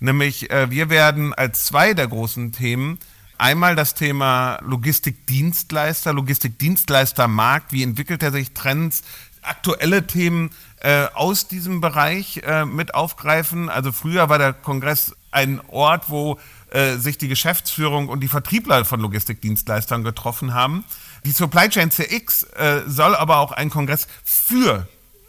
[0.00, 2.98] Nämlich, äh, wir werden als zwei der großen Themen
[3.38, 9.02] einmal das Thema Logistikdienstleister, Logistikdienstleistermarkt, wie entwickelt er sich, Trends,
[9.48, 13.68] aktuelle Themen äh, aus diesem Bereich äh, mit aufgreifen.
[13.68, 16.38] Also früher war der Kongress ein Ort, wo
[16.70, 20.84] äh, sich die Geschäftsführung und die Vertriebler von Logistikdienstleistern getroffen haben.
[21.24, 24.86] Die Supply Chain CX äh, soll aber auch ein Kongress für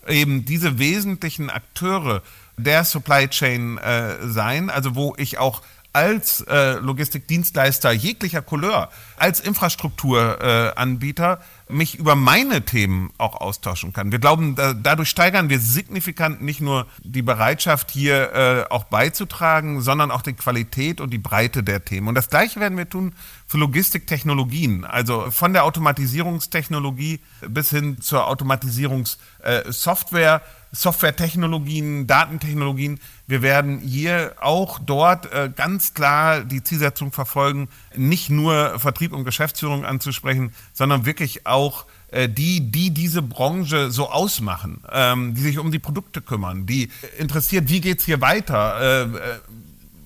[0.07, 2.21] eben diese wesentlichen Akteure
[2.57, 9.39] der Supply Chain äh, sein, also wo ich auch als äh, Logistikdienstleister jeglicher Couleur, als
[9.39, 11.37] Infrastrukturanbieter äh,
[11.73, 14.11] mich über meine Themen auch austauschen kann.
[14.11, 19.81] Wir glauben, da, dadurch steigern wir signifikant nicht nur die Bereitschaft, hier äh, auch beizutragen,
[19.81, 22.07] sondern auch die Qualität und die Breite der Themen.
[22.07, 23.13] Und das Gleiche werden wir tun
[23.47, 30.41] für Logistiktechnologien, also von der Automatisierungstechnologie bis hin zur Automatisierungssoftware.
[30.71, 32.99] Softwaretechnologien, Datentechnologien.
[33.27, 39.23] Wir werden hier auch dort äh, ganz klar die Zielsetzung verfolgen, nicht nur Vertrieb und
[39.23, 45.59] Geschäftsführung anzusprechen, sondern wirklich auch äh, die, die diese Branche so ausmachen, ähm, die sich
[45.59, 49.39] um die Produkte kümmern, die interessiert, wie geht's hier weiter, äh,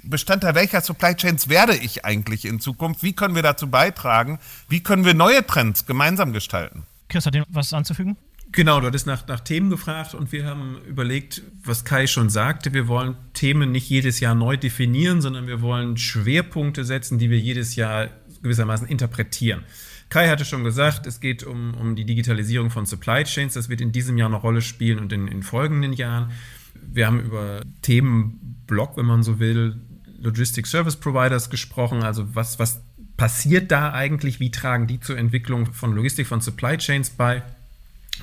[0.04, 4.82] Bestandteil welcher Supply Chains werde ich eigentlich in Zukunft, wie können wir dazu beitragen, wie
[4.82, 6.84] können wir neue Trends gemeinsam gestalten.
[7.08, 8.17] Chris, hat was anzufügen?
[8.53, 12.71] Genau, du hattest nach, nach Themen gefragt und wir haben überlegt, was Kai schon sagte,
[12.71, 17.39] wir wollen Themen nicht jedes Jahr neu definieren, sondern wir wollen Schwerpunkte setzen, die wir
[17.39, 18.09] jedes Jahr
[18.43, 19.63] gewissermaßen interpretieren.
[20.09, 23.55] Kai hatte schon gesagt, es geht um, um die Digitalisierung von Supply Chains.
[23.55, 26.29] Das wird in diesem Jahr eine Rolle spielen und in, in folgenden Jahren.
[26.75, 29.81] Wir haben über Themenblock, wenn man so will,
[30.19, 32.03] Logistic Service Providers gesprochen.
[32.03, 32.83] Also was, was
[33.17, 34.39] passiert da eigentlich?
[34.39, 37.41] Wie tragen die zur Entwicklung von Logistik, von Supply Chains bei?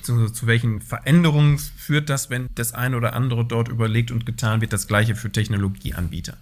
[0.02, 4.60] Zu, zu welchen Veränderungen führt das, wenn das eine oder andere dort überlegt und getan
[4.60, 6.36] wird, das gleiche für Technologieanbieter.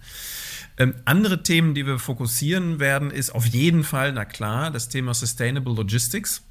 [0.77, 5.13] Ähm, andere Themen, die wir fokussieren werden, ist auf jeden Fall, na klar, das Thema
[5.13, 6.41] Sustainable Logistics,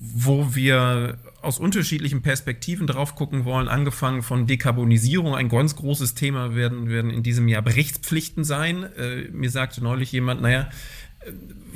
[0.00, 5.36] wo wir aus unterschiedlichen Perspektiven drauf gucken wollen, angefangen von Dekarbonisierung.
[5.36, 8.82] Ein ganz großes Thema werden, werden in diesem Jahr Berichtspflichten sein.
[8.96, 10.68] Äh, mir sagte neulich jemand, naja,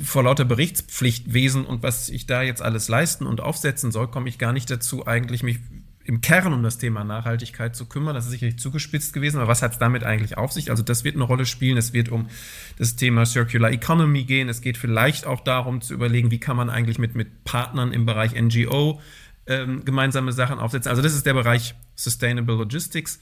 [0.01, 4.37] vor lauter Berichtspflichtwesen und was ich da jetzt alles leisten und aufsetzen soll, komme ich
[4.37, 5.59] gar nicht dazu, eigentlich mich
[6.05, 8.13] im Kern um das Thema Nachhaltigkeit zu kümmern.
[8.13, 10.69] Das ist sicherlich zugespitzt gewesen, aber was hat es damit eigentlich auf sich?
[10.69, 11.77] Also das wird eine Rolle spielen.
[11.77, 12.27] Es wird um
[12.77, 14.49] das Thema Circular Economy gehen.
[14.49, 18.05] Es geht vielleicht auch darum zu überlegen, wie kann man eigentlich mit, mit Partnern im
[18.05, 18.99] Bereich NGO
[19.47, 20.89] ähm, gemeinsame Sachen aufsetzen.
[20.89, 23.19] Also das ist der Bereich Sustainable Logistics.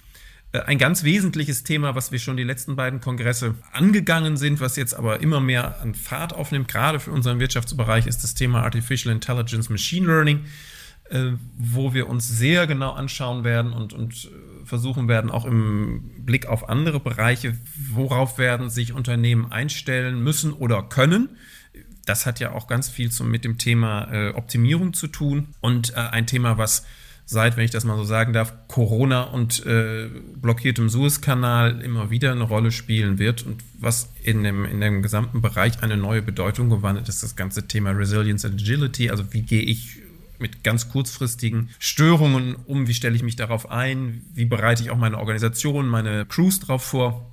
[0.51, 4.75] Äh, ein ganz wesentliches Thema, was wir schon die letzten beiden Kongresse angegangen sind, was
[4.75, 9.13] jetzt aber immer mehr an Fahrt aufnimmt, gerade für unseren Wirtschaftsbereich, ist das Thema Artificial
[9.13, 10.45] Intelligence Machine Learning,
[11.09, 16.11] äh, wo wir uns sehr genau anschauen werden und, und äh, versuchen werden, auch im
[16.25, 17.57] Blick auf andere Bereiche,
[17.91, 21.29] worauf werden sich Unternehmen einstellen müssen oder können.
[22.05, 26.25] Das hat ja auch ganz viel zum, mit dem Thema Optimierung zu tun und ein
[26.25, 26.83] Thema, was
[27.25, 32.31] seit, wenn ich das mal so sagen darf, Corona und äh, blockiertem Suezkanal immer wieder
[32.31, 36.69] eine Rolle spielen wird und was in dem, in dem gesamten Bereich eine neue Bedeutung
[36.69, 40.01] gewandelt ist, das ganze Thema Resilience and Agility, also wie gehe ich
[40.41, 44.97] mit ganz kurzfristigen Störungen um, wie stelle ich mich darauf ein, wie bereite ich auch
[44.97, 47.31] meine Organisation, meine Crews darauf vor.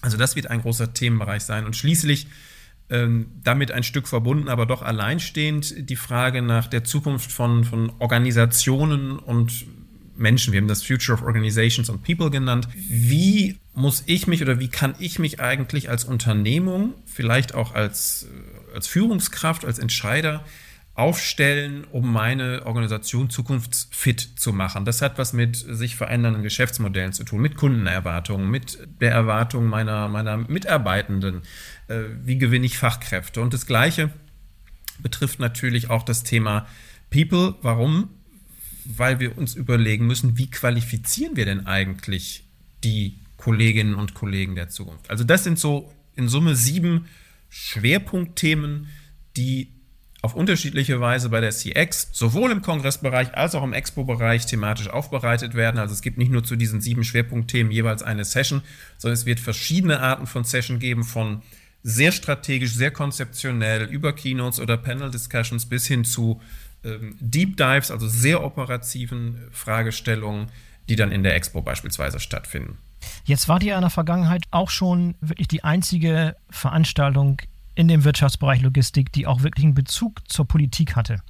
[0.00, 1.66] Also das wird ein großer Themenbereich sein.
[1.66, 2.26] Und schließlich
[2.90, 7.92] ähm, damit ein Stück verbunden, aber doch alleinstehend die Frage nach der Zukunft von, von
[7.98, 9.66] Organisationen und
[10.16, 10.52] Menschen.
[10.52, 12.68] Wir haben das Future of Organizations and People genannt.
[12.74, 18.26] Wie muss ich mich oder wie kann ich mich eigentlich als Unternehmung, vielleicht auch als,
[18.30, 20.44] äh, als Führungskraft, als Entscheider
[20.96, 24.86] aufstellen, um meine Organisation zukunftsfit zu machen.
[24.86, 30.08] Das hat was mit sich verändernden Geschäftsmodellen zu tun, mit Kundenerwartungen, mit der Erwartung meiner,
[30.08, 31.42] meiner Mitarbeitenden.
[31.88, 33.40] Äh, wie gewinne ich Fachkräfte?
[33.40, 34.10] Und das Gleiche
[34.98, 36.66] betrifft natürlich auch das Thema
[37.10, 37.54] People.
[37.62, 38.10] Warum?
[38.84, 42.44] Weil wir uns überlegen müssen, wie qualifizieren wir denn eigentlich
[42.84, 45.10] die Kolleginnen und Kollegen der Zukunft?
[45.10, 47.06] Also das sind so in Summe sieben
[47.48, 48.88] Schwerpunktthemen,
[49.36, 49.72] die
[50.22, 55.54] auf unterschiedliche Weise bei der CX sowohl im Kongressbereich als auch im Expo-Bereich thematisch aufbereitet
[55.54, 55.78] werden.
[55.78, 58.62] Also es gibt nicht nur zu diesen sieben Schwerpunktthemen jeweils eine Session,
[58.98, 61.42] sondern es wird verschiedene Arten von Session geben, von
[61.88, 66.40] sehr strategisch, sehr konzeptionell über Keynotes oder Panel Discussions bis hin zu
[66.82, 70.48] ähm, Deep Dives, also sehr operativen Fragestellungen,
[70.88, 72.76] die dann in der Expo beispielsweise stattfinden.
[73.24, 77.40] Jetzt war die in der Vergangenheit auch schon wirklich die einzige Veranstaltung
[77.76, 81.20] in dem Wirtschaftsbereich Logistik, die auch wirklich einen Bezug zur Politik hatte.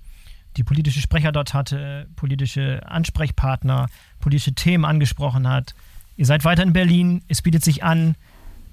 [0.57, 3.89] Die politische Sprecher dort hatte, politische Ansprechpartner,
[4.21, 5.75] politische Themen angesprochen hat.
[6.17, 8.17] Ihr seid weiter in Berlin, es bietet sich an,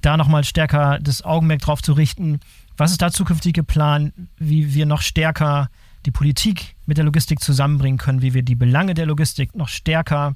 [0.05, 2.39] da nochmal stärker das Augenmerk drauf zu richten.
[2.77, 5.69] Was ist da zukünftig geplant, wie wir noch stärker
[6.05, 10.33] die Politik mit der Logistik zusammenbringen können, wie wir die Belange der Logistik noch stärker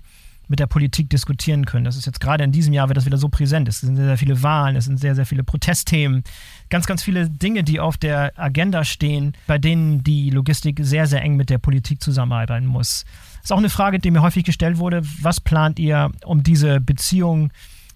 [0.48, 1.84] mit der Politik diskutieren können.
[1.84, 3.68] Das ist jetzt gerade in diesem Jahr wird das wieder so präsent.
[3.68, 6.24] Es sind sehr, sehr viele Wahlen, es sind sehr, sehr viele Protestthemen,
[6.70, 11.22] ganz, ganz viele Dinge, die auf der Agenda stehen, bei denen die Logistik sehr, sehr
[11.22, 13.06] eng mit der Politik zusammenarbeiten muss.
[13.36, 15.02] Das ist auch eine Frage, die mir häufig gestellt wurde.
[15.22, 17.52] Was plant ihr, um diese Beziehung,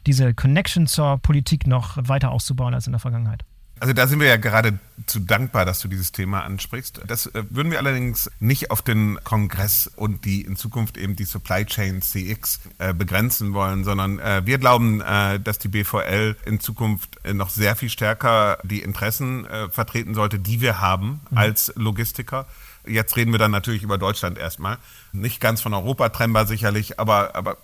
[0.08, 3.44] diese Connection zur Politik noch weiter auszubauen als in der Vergangenheit?
[3.82, 7.02] Also da sind wir ja gerade zu dankbar, dass du dieses Thema ansprichst.
[7.08, 11.24] Das äh, würden wir allerdings nicht auf den Kongress und die in Zukunft eben die
[11.24, 17.18] Supply Chain CX äh, begrenzen wollen, sondern äh, wir glauben, dass die BVL in Zukunft
[17.34, 21.38] noch sehr viel stärker die Interessen vertreten sollte, die wir haben mhm.
[21.38, 22.46] als Logistiker.
[22.86, 24.78] Jetzt reden wir dann natürlich über Deutschland erstmal.
[25.12, 27.58] Nicht ganz von Europa trennbar sicherlich, aber, aber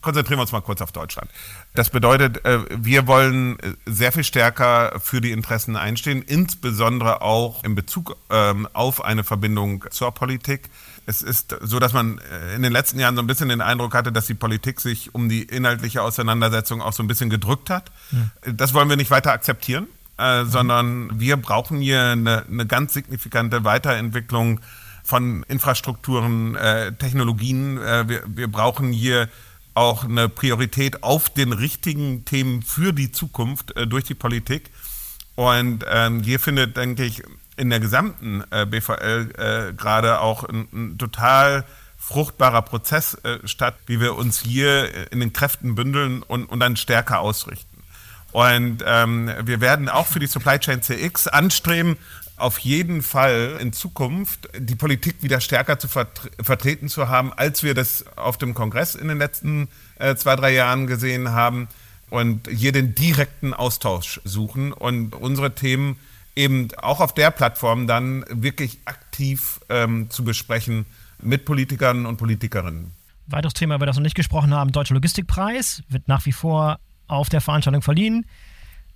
[0.00, 1.30] konzentrieren wir uns mal kurz auf Deutschland.
[1.74, 7.64] Das bedeutet, äh, wir wollen äh, sehr viel stärker für die Interessen einstehen, insbesondere auch
[7.64, 10.70] in Bezug ähm, auf eine Verbindung zur Politik.
[11.06, 13.94] Es ist so, dass man äh, in den letzten Jahren so ein bisschen den Eindruck
[13.94, 17.90] hatte, dass die Politik sich um die inhaltliche Auseinandersetzung auch so ein bisschen gedrückt hat.
[18.10, 18.30] Mhm.
[18.56, 19.86] Das wollen wir nicht weiter akzeptieren,
[20.18, 20.48] mhm.
[20.48, 24.60] sondern wir brauchen hier eine, eine ganz signifikante Weiterentwicklung
[25.02, 26.56] von Infrastrukturen,
[26.98, 27.80] Technologien.
[27.80, 29.28] Wir, wir brauchen hier
[29.74, 34.70] auch eine Priorität auf den richtigen Themen für die Zukunft äh, durch die Politik.
[35.36, 37.22] Und ähm, hier findet, denke ich,
[37.56, 41.64] in der gesamten äh, BVL äh, gerade auch ein, ein, total
[41.98, 46.76] fruchtbarer Prozess äh, statt, wie wir uns hier in den Kräften bündeln und, und dann
[46.76, 47.82] stärker ausrichten.
[48.32, 51.96] Und ähm, wir werden auch für die Supply Chain CX anstreben,
[52.40, 57.62] auf jeden Fall in Zukunft die Politik wieder stärker zu vertre vertreten zu haben, als
[57.62, 61.68] wir das auf dem Kongress in den letzten äh, zwei, drei Jahren gesehen haben.
[62.08, 65.96] Und hier den direkten Austausch suchen und unsere Themen
[66.34, 70.86] eben auch auf der Plattform dann wirklich aktiv ähm, zu besprechen
[71.22, 72.90] mit Politikern und Politikerinnen.
[73.26, 76.80] Weiteres Thema, über das wir noch nicht gesprochen haben, Deutscher Logistikpreis, wird nach wie vor
[77.06, 78.26] auf der Veranstaltung verliehen.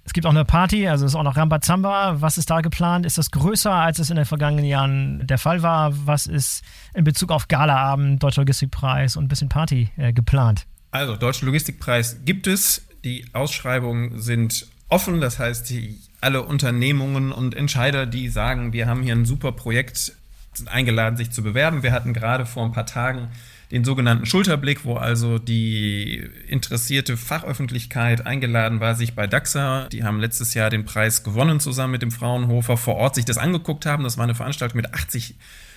[0.05, 2.21] Es gibt auch eine Party, also ist auch noch Rambazamba.
[2.21, 3.07] Was ist da geplant?
[3.07, 5.93] Ist das größer, als es in den vergangenen Jahren der Fall war?
[6.07, 6.62] Was ist
[6.93, 10.67] in Bezug auf Galaabend, Deutscher Logistikpreis und ein bisschen Party äh, geplant?
[10.90, 12.87] Also, Deutscher Logistikpreis gibt es.
[13.05, 15.21] Die Ausschreibungen sind offen.
[15.21, 20.12] Das heißt, die, alle Unternehmungen und Entscheider, die sagen, wir haben hier ein super Projekt,
[20.53, 21.83] sind eingeladen, sich zu bewerben.
[21.83, 23.29] Wir hatten gerade vor ein paar Tagen
[23.75, 30.21] den sogenannten Schulterblick, wo also die interessierte Fachöffentlichkeit eingeladen war, sich bei DAXA, die haben
[30.21, 34.05] letztes Jahr den Preis gewonnen, zusammen mit dem Fraunhofer, vor Ort sich das angeguckt haben.
[34.05, 35.35] Das war eine Veranstaltung mit 80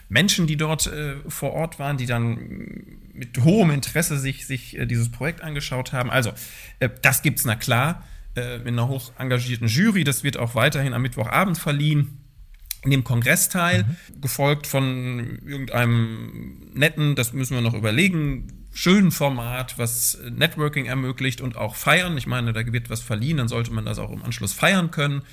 [0.09, 2.83] Menschen, die dort äh, vor Ort waren, die dann
[3.13, 6.11] mit hohem Interesse sich, sich äh, dieses Projekt angeschaut haben.
[6.11, 6.33] Also,
[6.77, 8.03] äh, das es na klar,
[8.35, 10.03] äh, mit einer hoch engagierten Jury.
[10.03, 12.26] Das wird auch weiterhin am Mittwochabend verliehen
[12.83, 14.21] in dem Kongressteil, mhm.
[14.21, 21.57] gefolgt von irgendeinem netten, das müssen wir noch überlegen, schönen Format, was Networking ermöglicht und
[21.57, 22.17] auch feiern.
[22.17, 25.23] Ich meine, da wird was verliehen, dann sollte man das auch im Anschluss feiern können.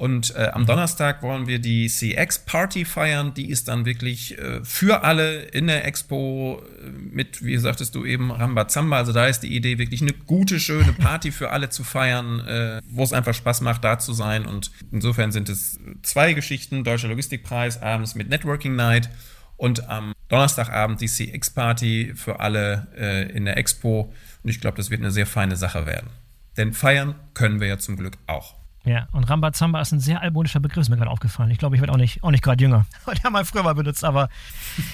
[0.00, 0.66] Und äh, am mhm.
[0.66, 3.34] Donnerstag wollen wir die CX Party feiern.
[3.34, 8.06] Die ist dann wirklich äh, für alle in der Expo äh, mit, wie sagtest du
[8.06, 8.96] eben, Rambazamba.
[8.96, 12.80] Also da ist die Idee, wirklich eine gute, schöne Party für alle zu feiern, äh,
[12.88, 14.46] wo es einfach Spaß macht, da zu sein.
[14.46, 16.82] Und insofern sind es zwei Geschichten.
[16.82, 19.10] Deutscher Logistikpreis abends mit Networking Night
[19.58, 24.14] und am Donnerstagabend die CX Party für alle äh, in der Expo.
[24.42, 26.08] Und ich glaube, das wird eine sehr feine Sache werden.
[26.56, 28.59] Denn feiern können wir ja zum Glück auch.
[28.84, 31.50] Ja, und Rambazamba ist ein sehr albonischer Begriff, ist mir gerade aufgefallen.
[31.50, 32.86] Ich glaube, ich werde auch nicht, auch nicht gerade jünger.
[33.06, 34.30] Der haben wir früher mal benutzt, aber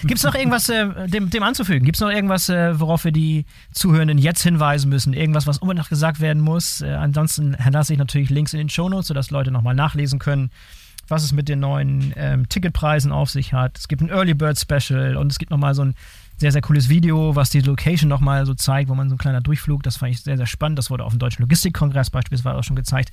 [0.03, 1.85] gibt es noch irgendwas äh, dem, dem anzufügen?
[1.85, 5.13] Gibt es noch irgendwas, äh, worauf wir die Zuhörenden jetzt hinweisen müssen?
[5.13, 6.81] Irgendwas, was unbedingt gesagt werden muss?
[6.81, 10.51] Äh, ansonsten lasse ich natürlich Links in den Shownotes, sodass Leute nochmal nachlesen können,
[11.07, 13.79] was es mit den neuen ähm, Ticketpreisen auf sich hat.
[13.79, 15.95] Es gibt ein Early Bird Special und es gibt nochmal so ein
[16.39, 19.41] sehr, sehr cooles Video, was die Location nochmal so zeigt, wo man so ein kleiner
[19.41, 20.79] Durchflug, das fand ich sehr, sehr spannend.
[20.79, 23.13] Das wurde auf dem Deutschen Logistikkongress beispielsweise auch schon gezeigt.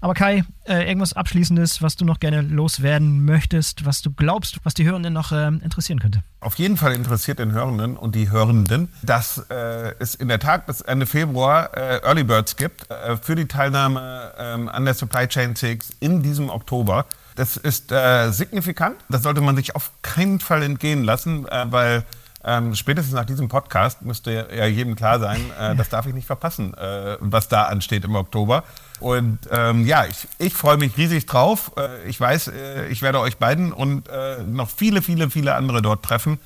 [0.00, 4.74] Aber Kai, äh, irgendwas Abschließendes, was du noch gerne loswerden möchtest, was du glaubst, was
[4.74, 6.22] die Hörenden noch äh, interessieren könnte?
[6.40, 10.66] Auf jeden Fall interessiert den Hörenden und die Hörenden, dass äh, es in der Tat
[10.66, 15.26] bis Ende Februar äh, Early Birds gibt äh, für die Teilnahme ähm, an der Supply
[15.26, 17.06] Chain 6 in diesem Oktober.
[17.34, 18.96] Das ist äh, signifikant.
[19.08, 22.04] Das sollte man sich auf keinen Fall entgehen lassen, weil
[22.48, 26.28] Ähm, spätestens nach diesem Podcast müsste ja jedem klar sein, äh, das darf ich nicht
[26.28, 28.62] verpassen, äh, was da ansteht im Oktober.
[29.00, 31.72] Und ähm, ja, ich, ich freue mich riesig drauf.
[31.76, 35.82] Äh, ich weiß, äh, ich werde euch beiden und äh, noch viele, viele, viele andere
[35.82, 36.38] dort treffen.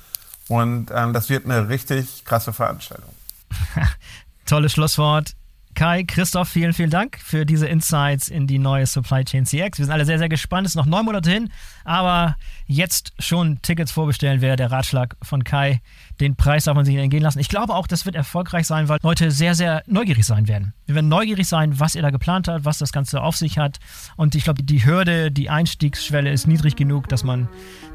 [0.47, 3.13] Und ähm, das wird eine richtig krasse Veranstaltung.
[4.47, 5.35] Tolles Schlusswort.
[5.73, 9.77] Kai, Christoph, vielen, vielen Dank für diese Insights in die neue Supply Chain CX.
[9.77, 10.67] Wir sind alle sehr, sehr gespannt.
[10.67, 11.49] Es ist noch neun Monate hin,
[11.83, 12.35] aber
[12.67, 15.81] jetzt schon Tickets vorbestellen wäre der Ratschlag von Kai.
[16.19, 17.39] Den Preis darf man sich nicht entgehen lassen.
[17.39, 20.73] Ich glaube auch, das wird erfolgreich sein, weil Leute sehr, sehr neugierig sein werden.
[20.85, 23.79] Wir werden neugierig sein, was ihr da geplant habt, was das Ganze auf sich hat.
[24.17, 27.47] Und ich glaube, die Hürde, die Einstiegsschwelle ist niedrig genug, dass man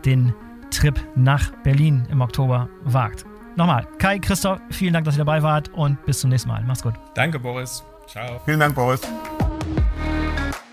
[0.04, 0.34] den
[0.70, 3.24] Trip nach Berlin im Oktober wagt.
[3.56, 6.62] Nochmal, Kai, Christoph, vielen Dank, dass ihr dabei wart und bis zum nächsten Mal.
[6.62, 6.94] Macht's gut.
[7.14, 7.82] Danke, Boris.
[8.06, 8.40] Ciao.
[8.44, 9.00] Vielen Dank, Boris.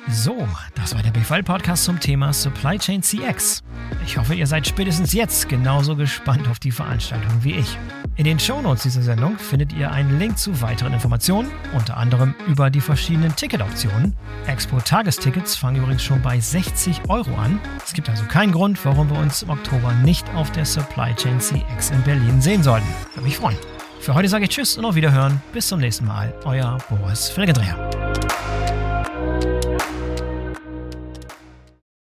[0.10, 3.64] So, das war der BVL-Podcast zum Thema Supply Chain CX.
[4.06, 7.78] Ich hoffe, ihr seid spätestens jetzt genauso gespannt auf die Veranstaltung wie ich.
[8.16, 12.70] In den Shownotes dieser Sendung findet ihr einen Link zu weiteren Informationen, unter anderem über
[12.70, 14.16] die verschiedenen Ticketoptionen.
[14.45, 17.60] Expo-Tagestickets fangen übrigens schon bei 60 Euro an.
[17.84, 21.39] Es gibt also keinen Grund, warum wir uns im Oktober nicht auf der Supply Chain
[21.39, 22.88] CX in Berlin sehen sollten.
[23.14, 23.58] Würde mich freuen.
[24.01, 25.41] Für heute sage ich Tschüss und auf Wiederhören.
[25.54, 26.34] Bis zum nächsten Mal.
[26.43, 28.03] Euer Boris Felgendreher.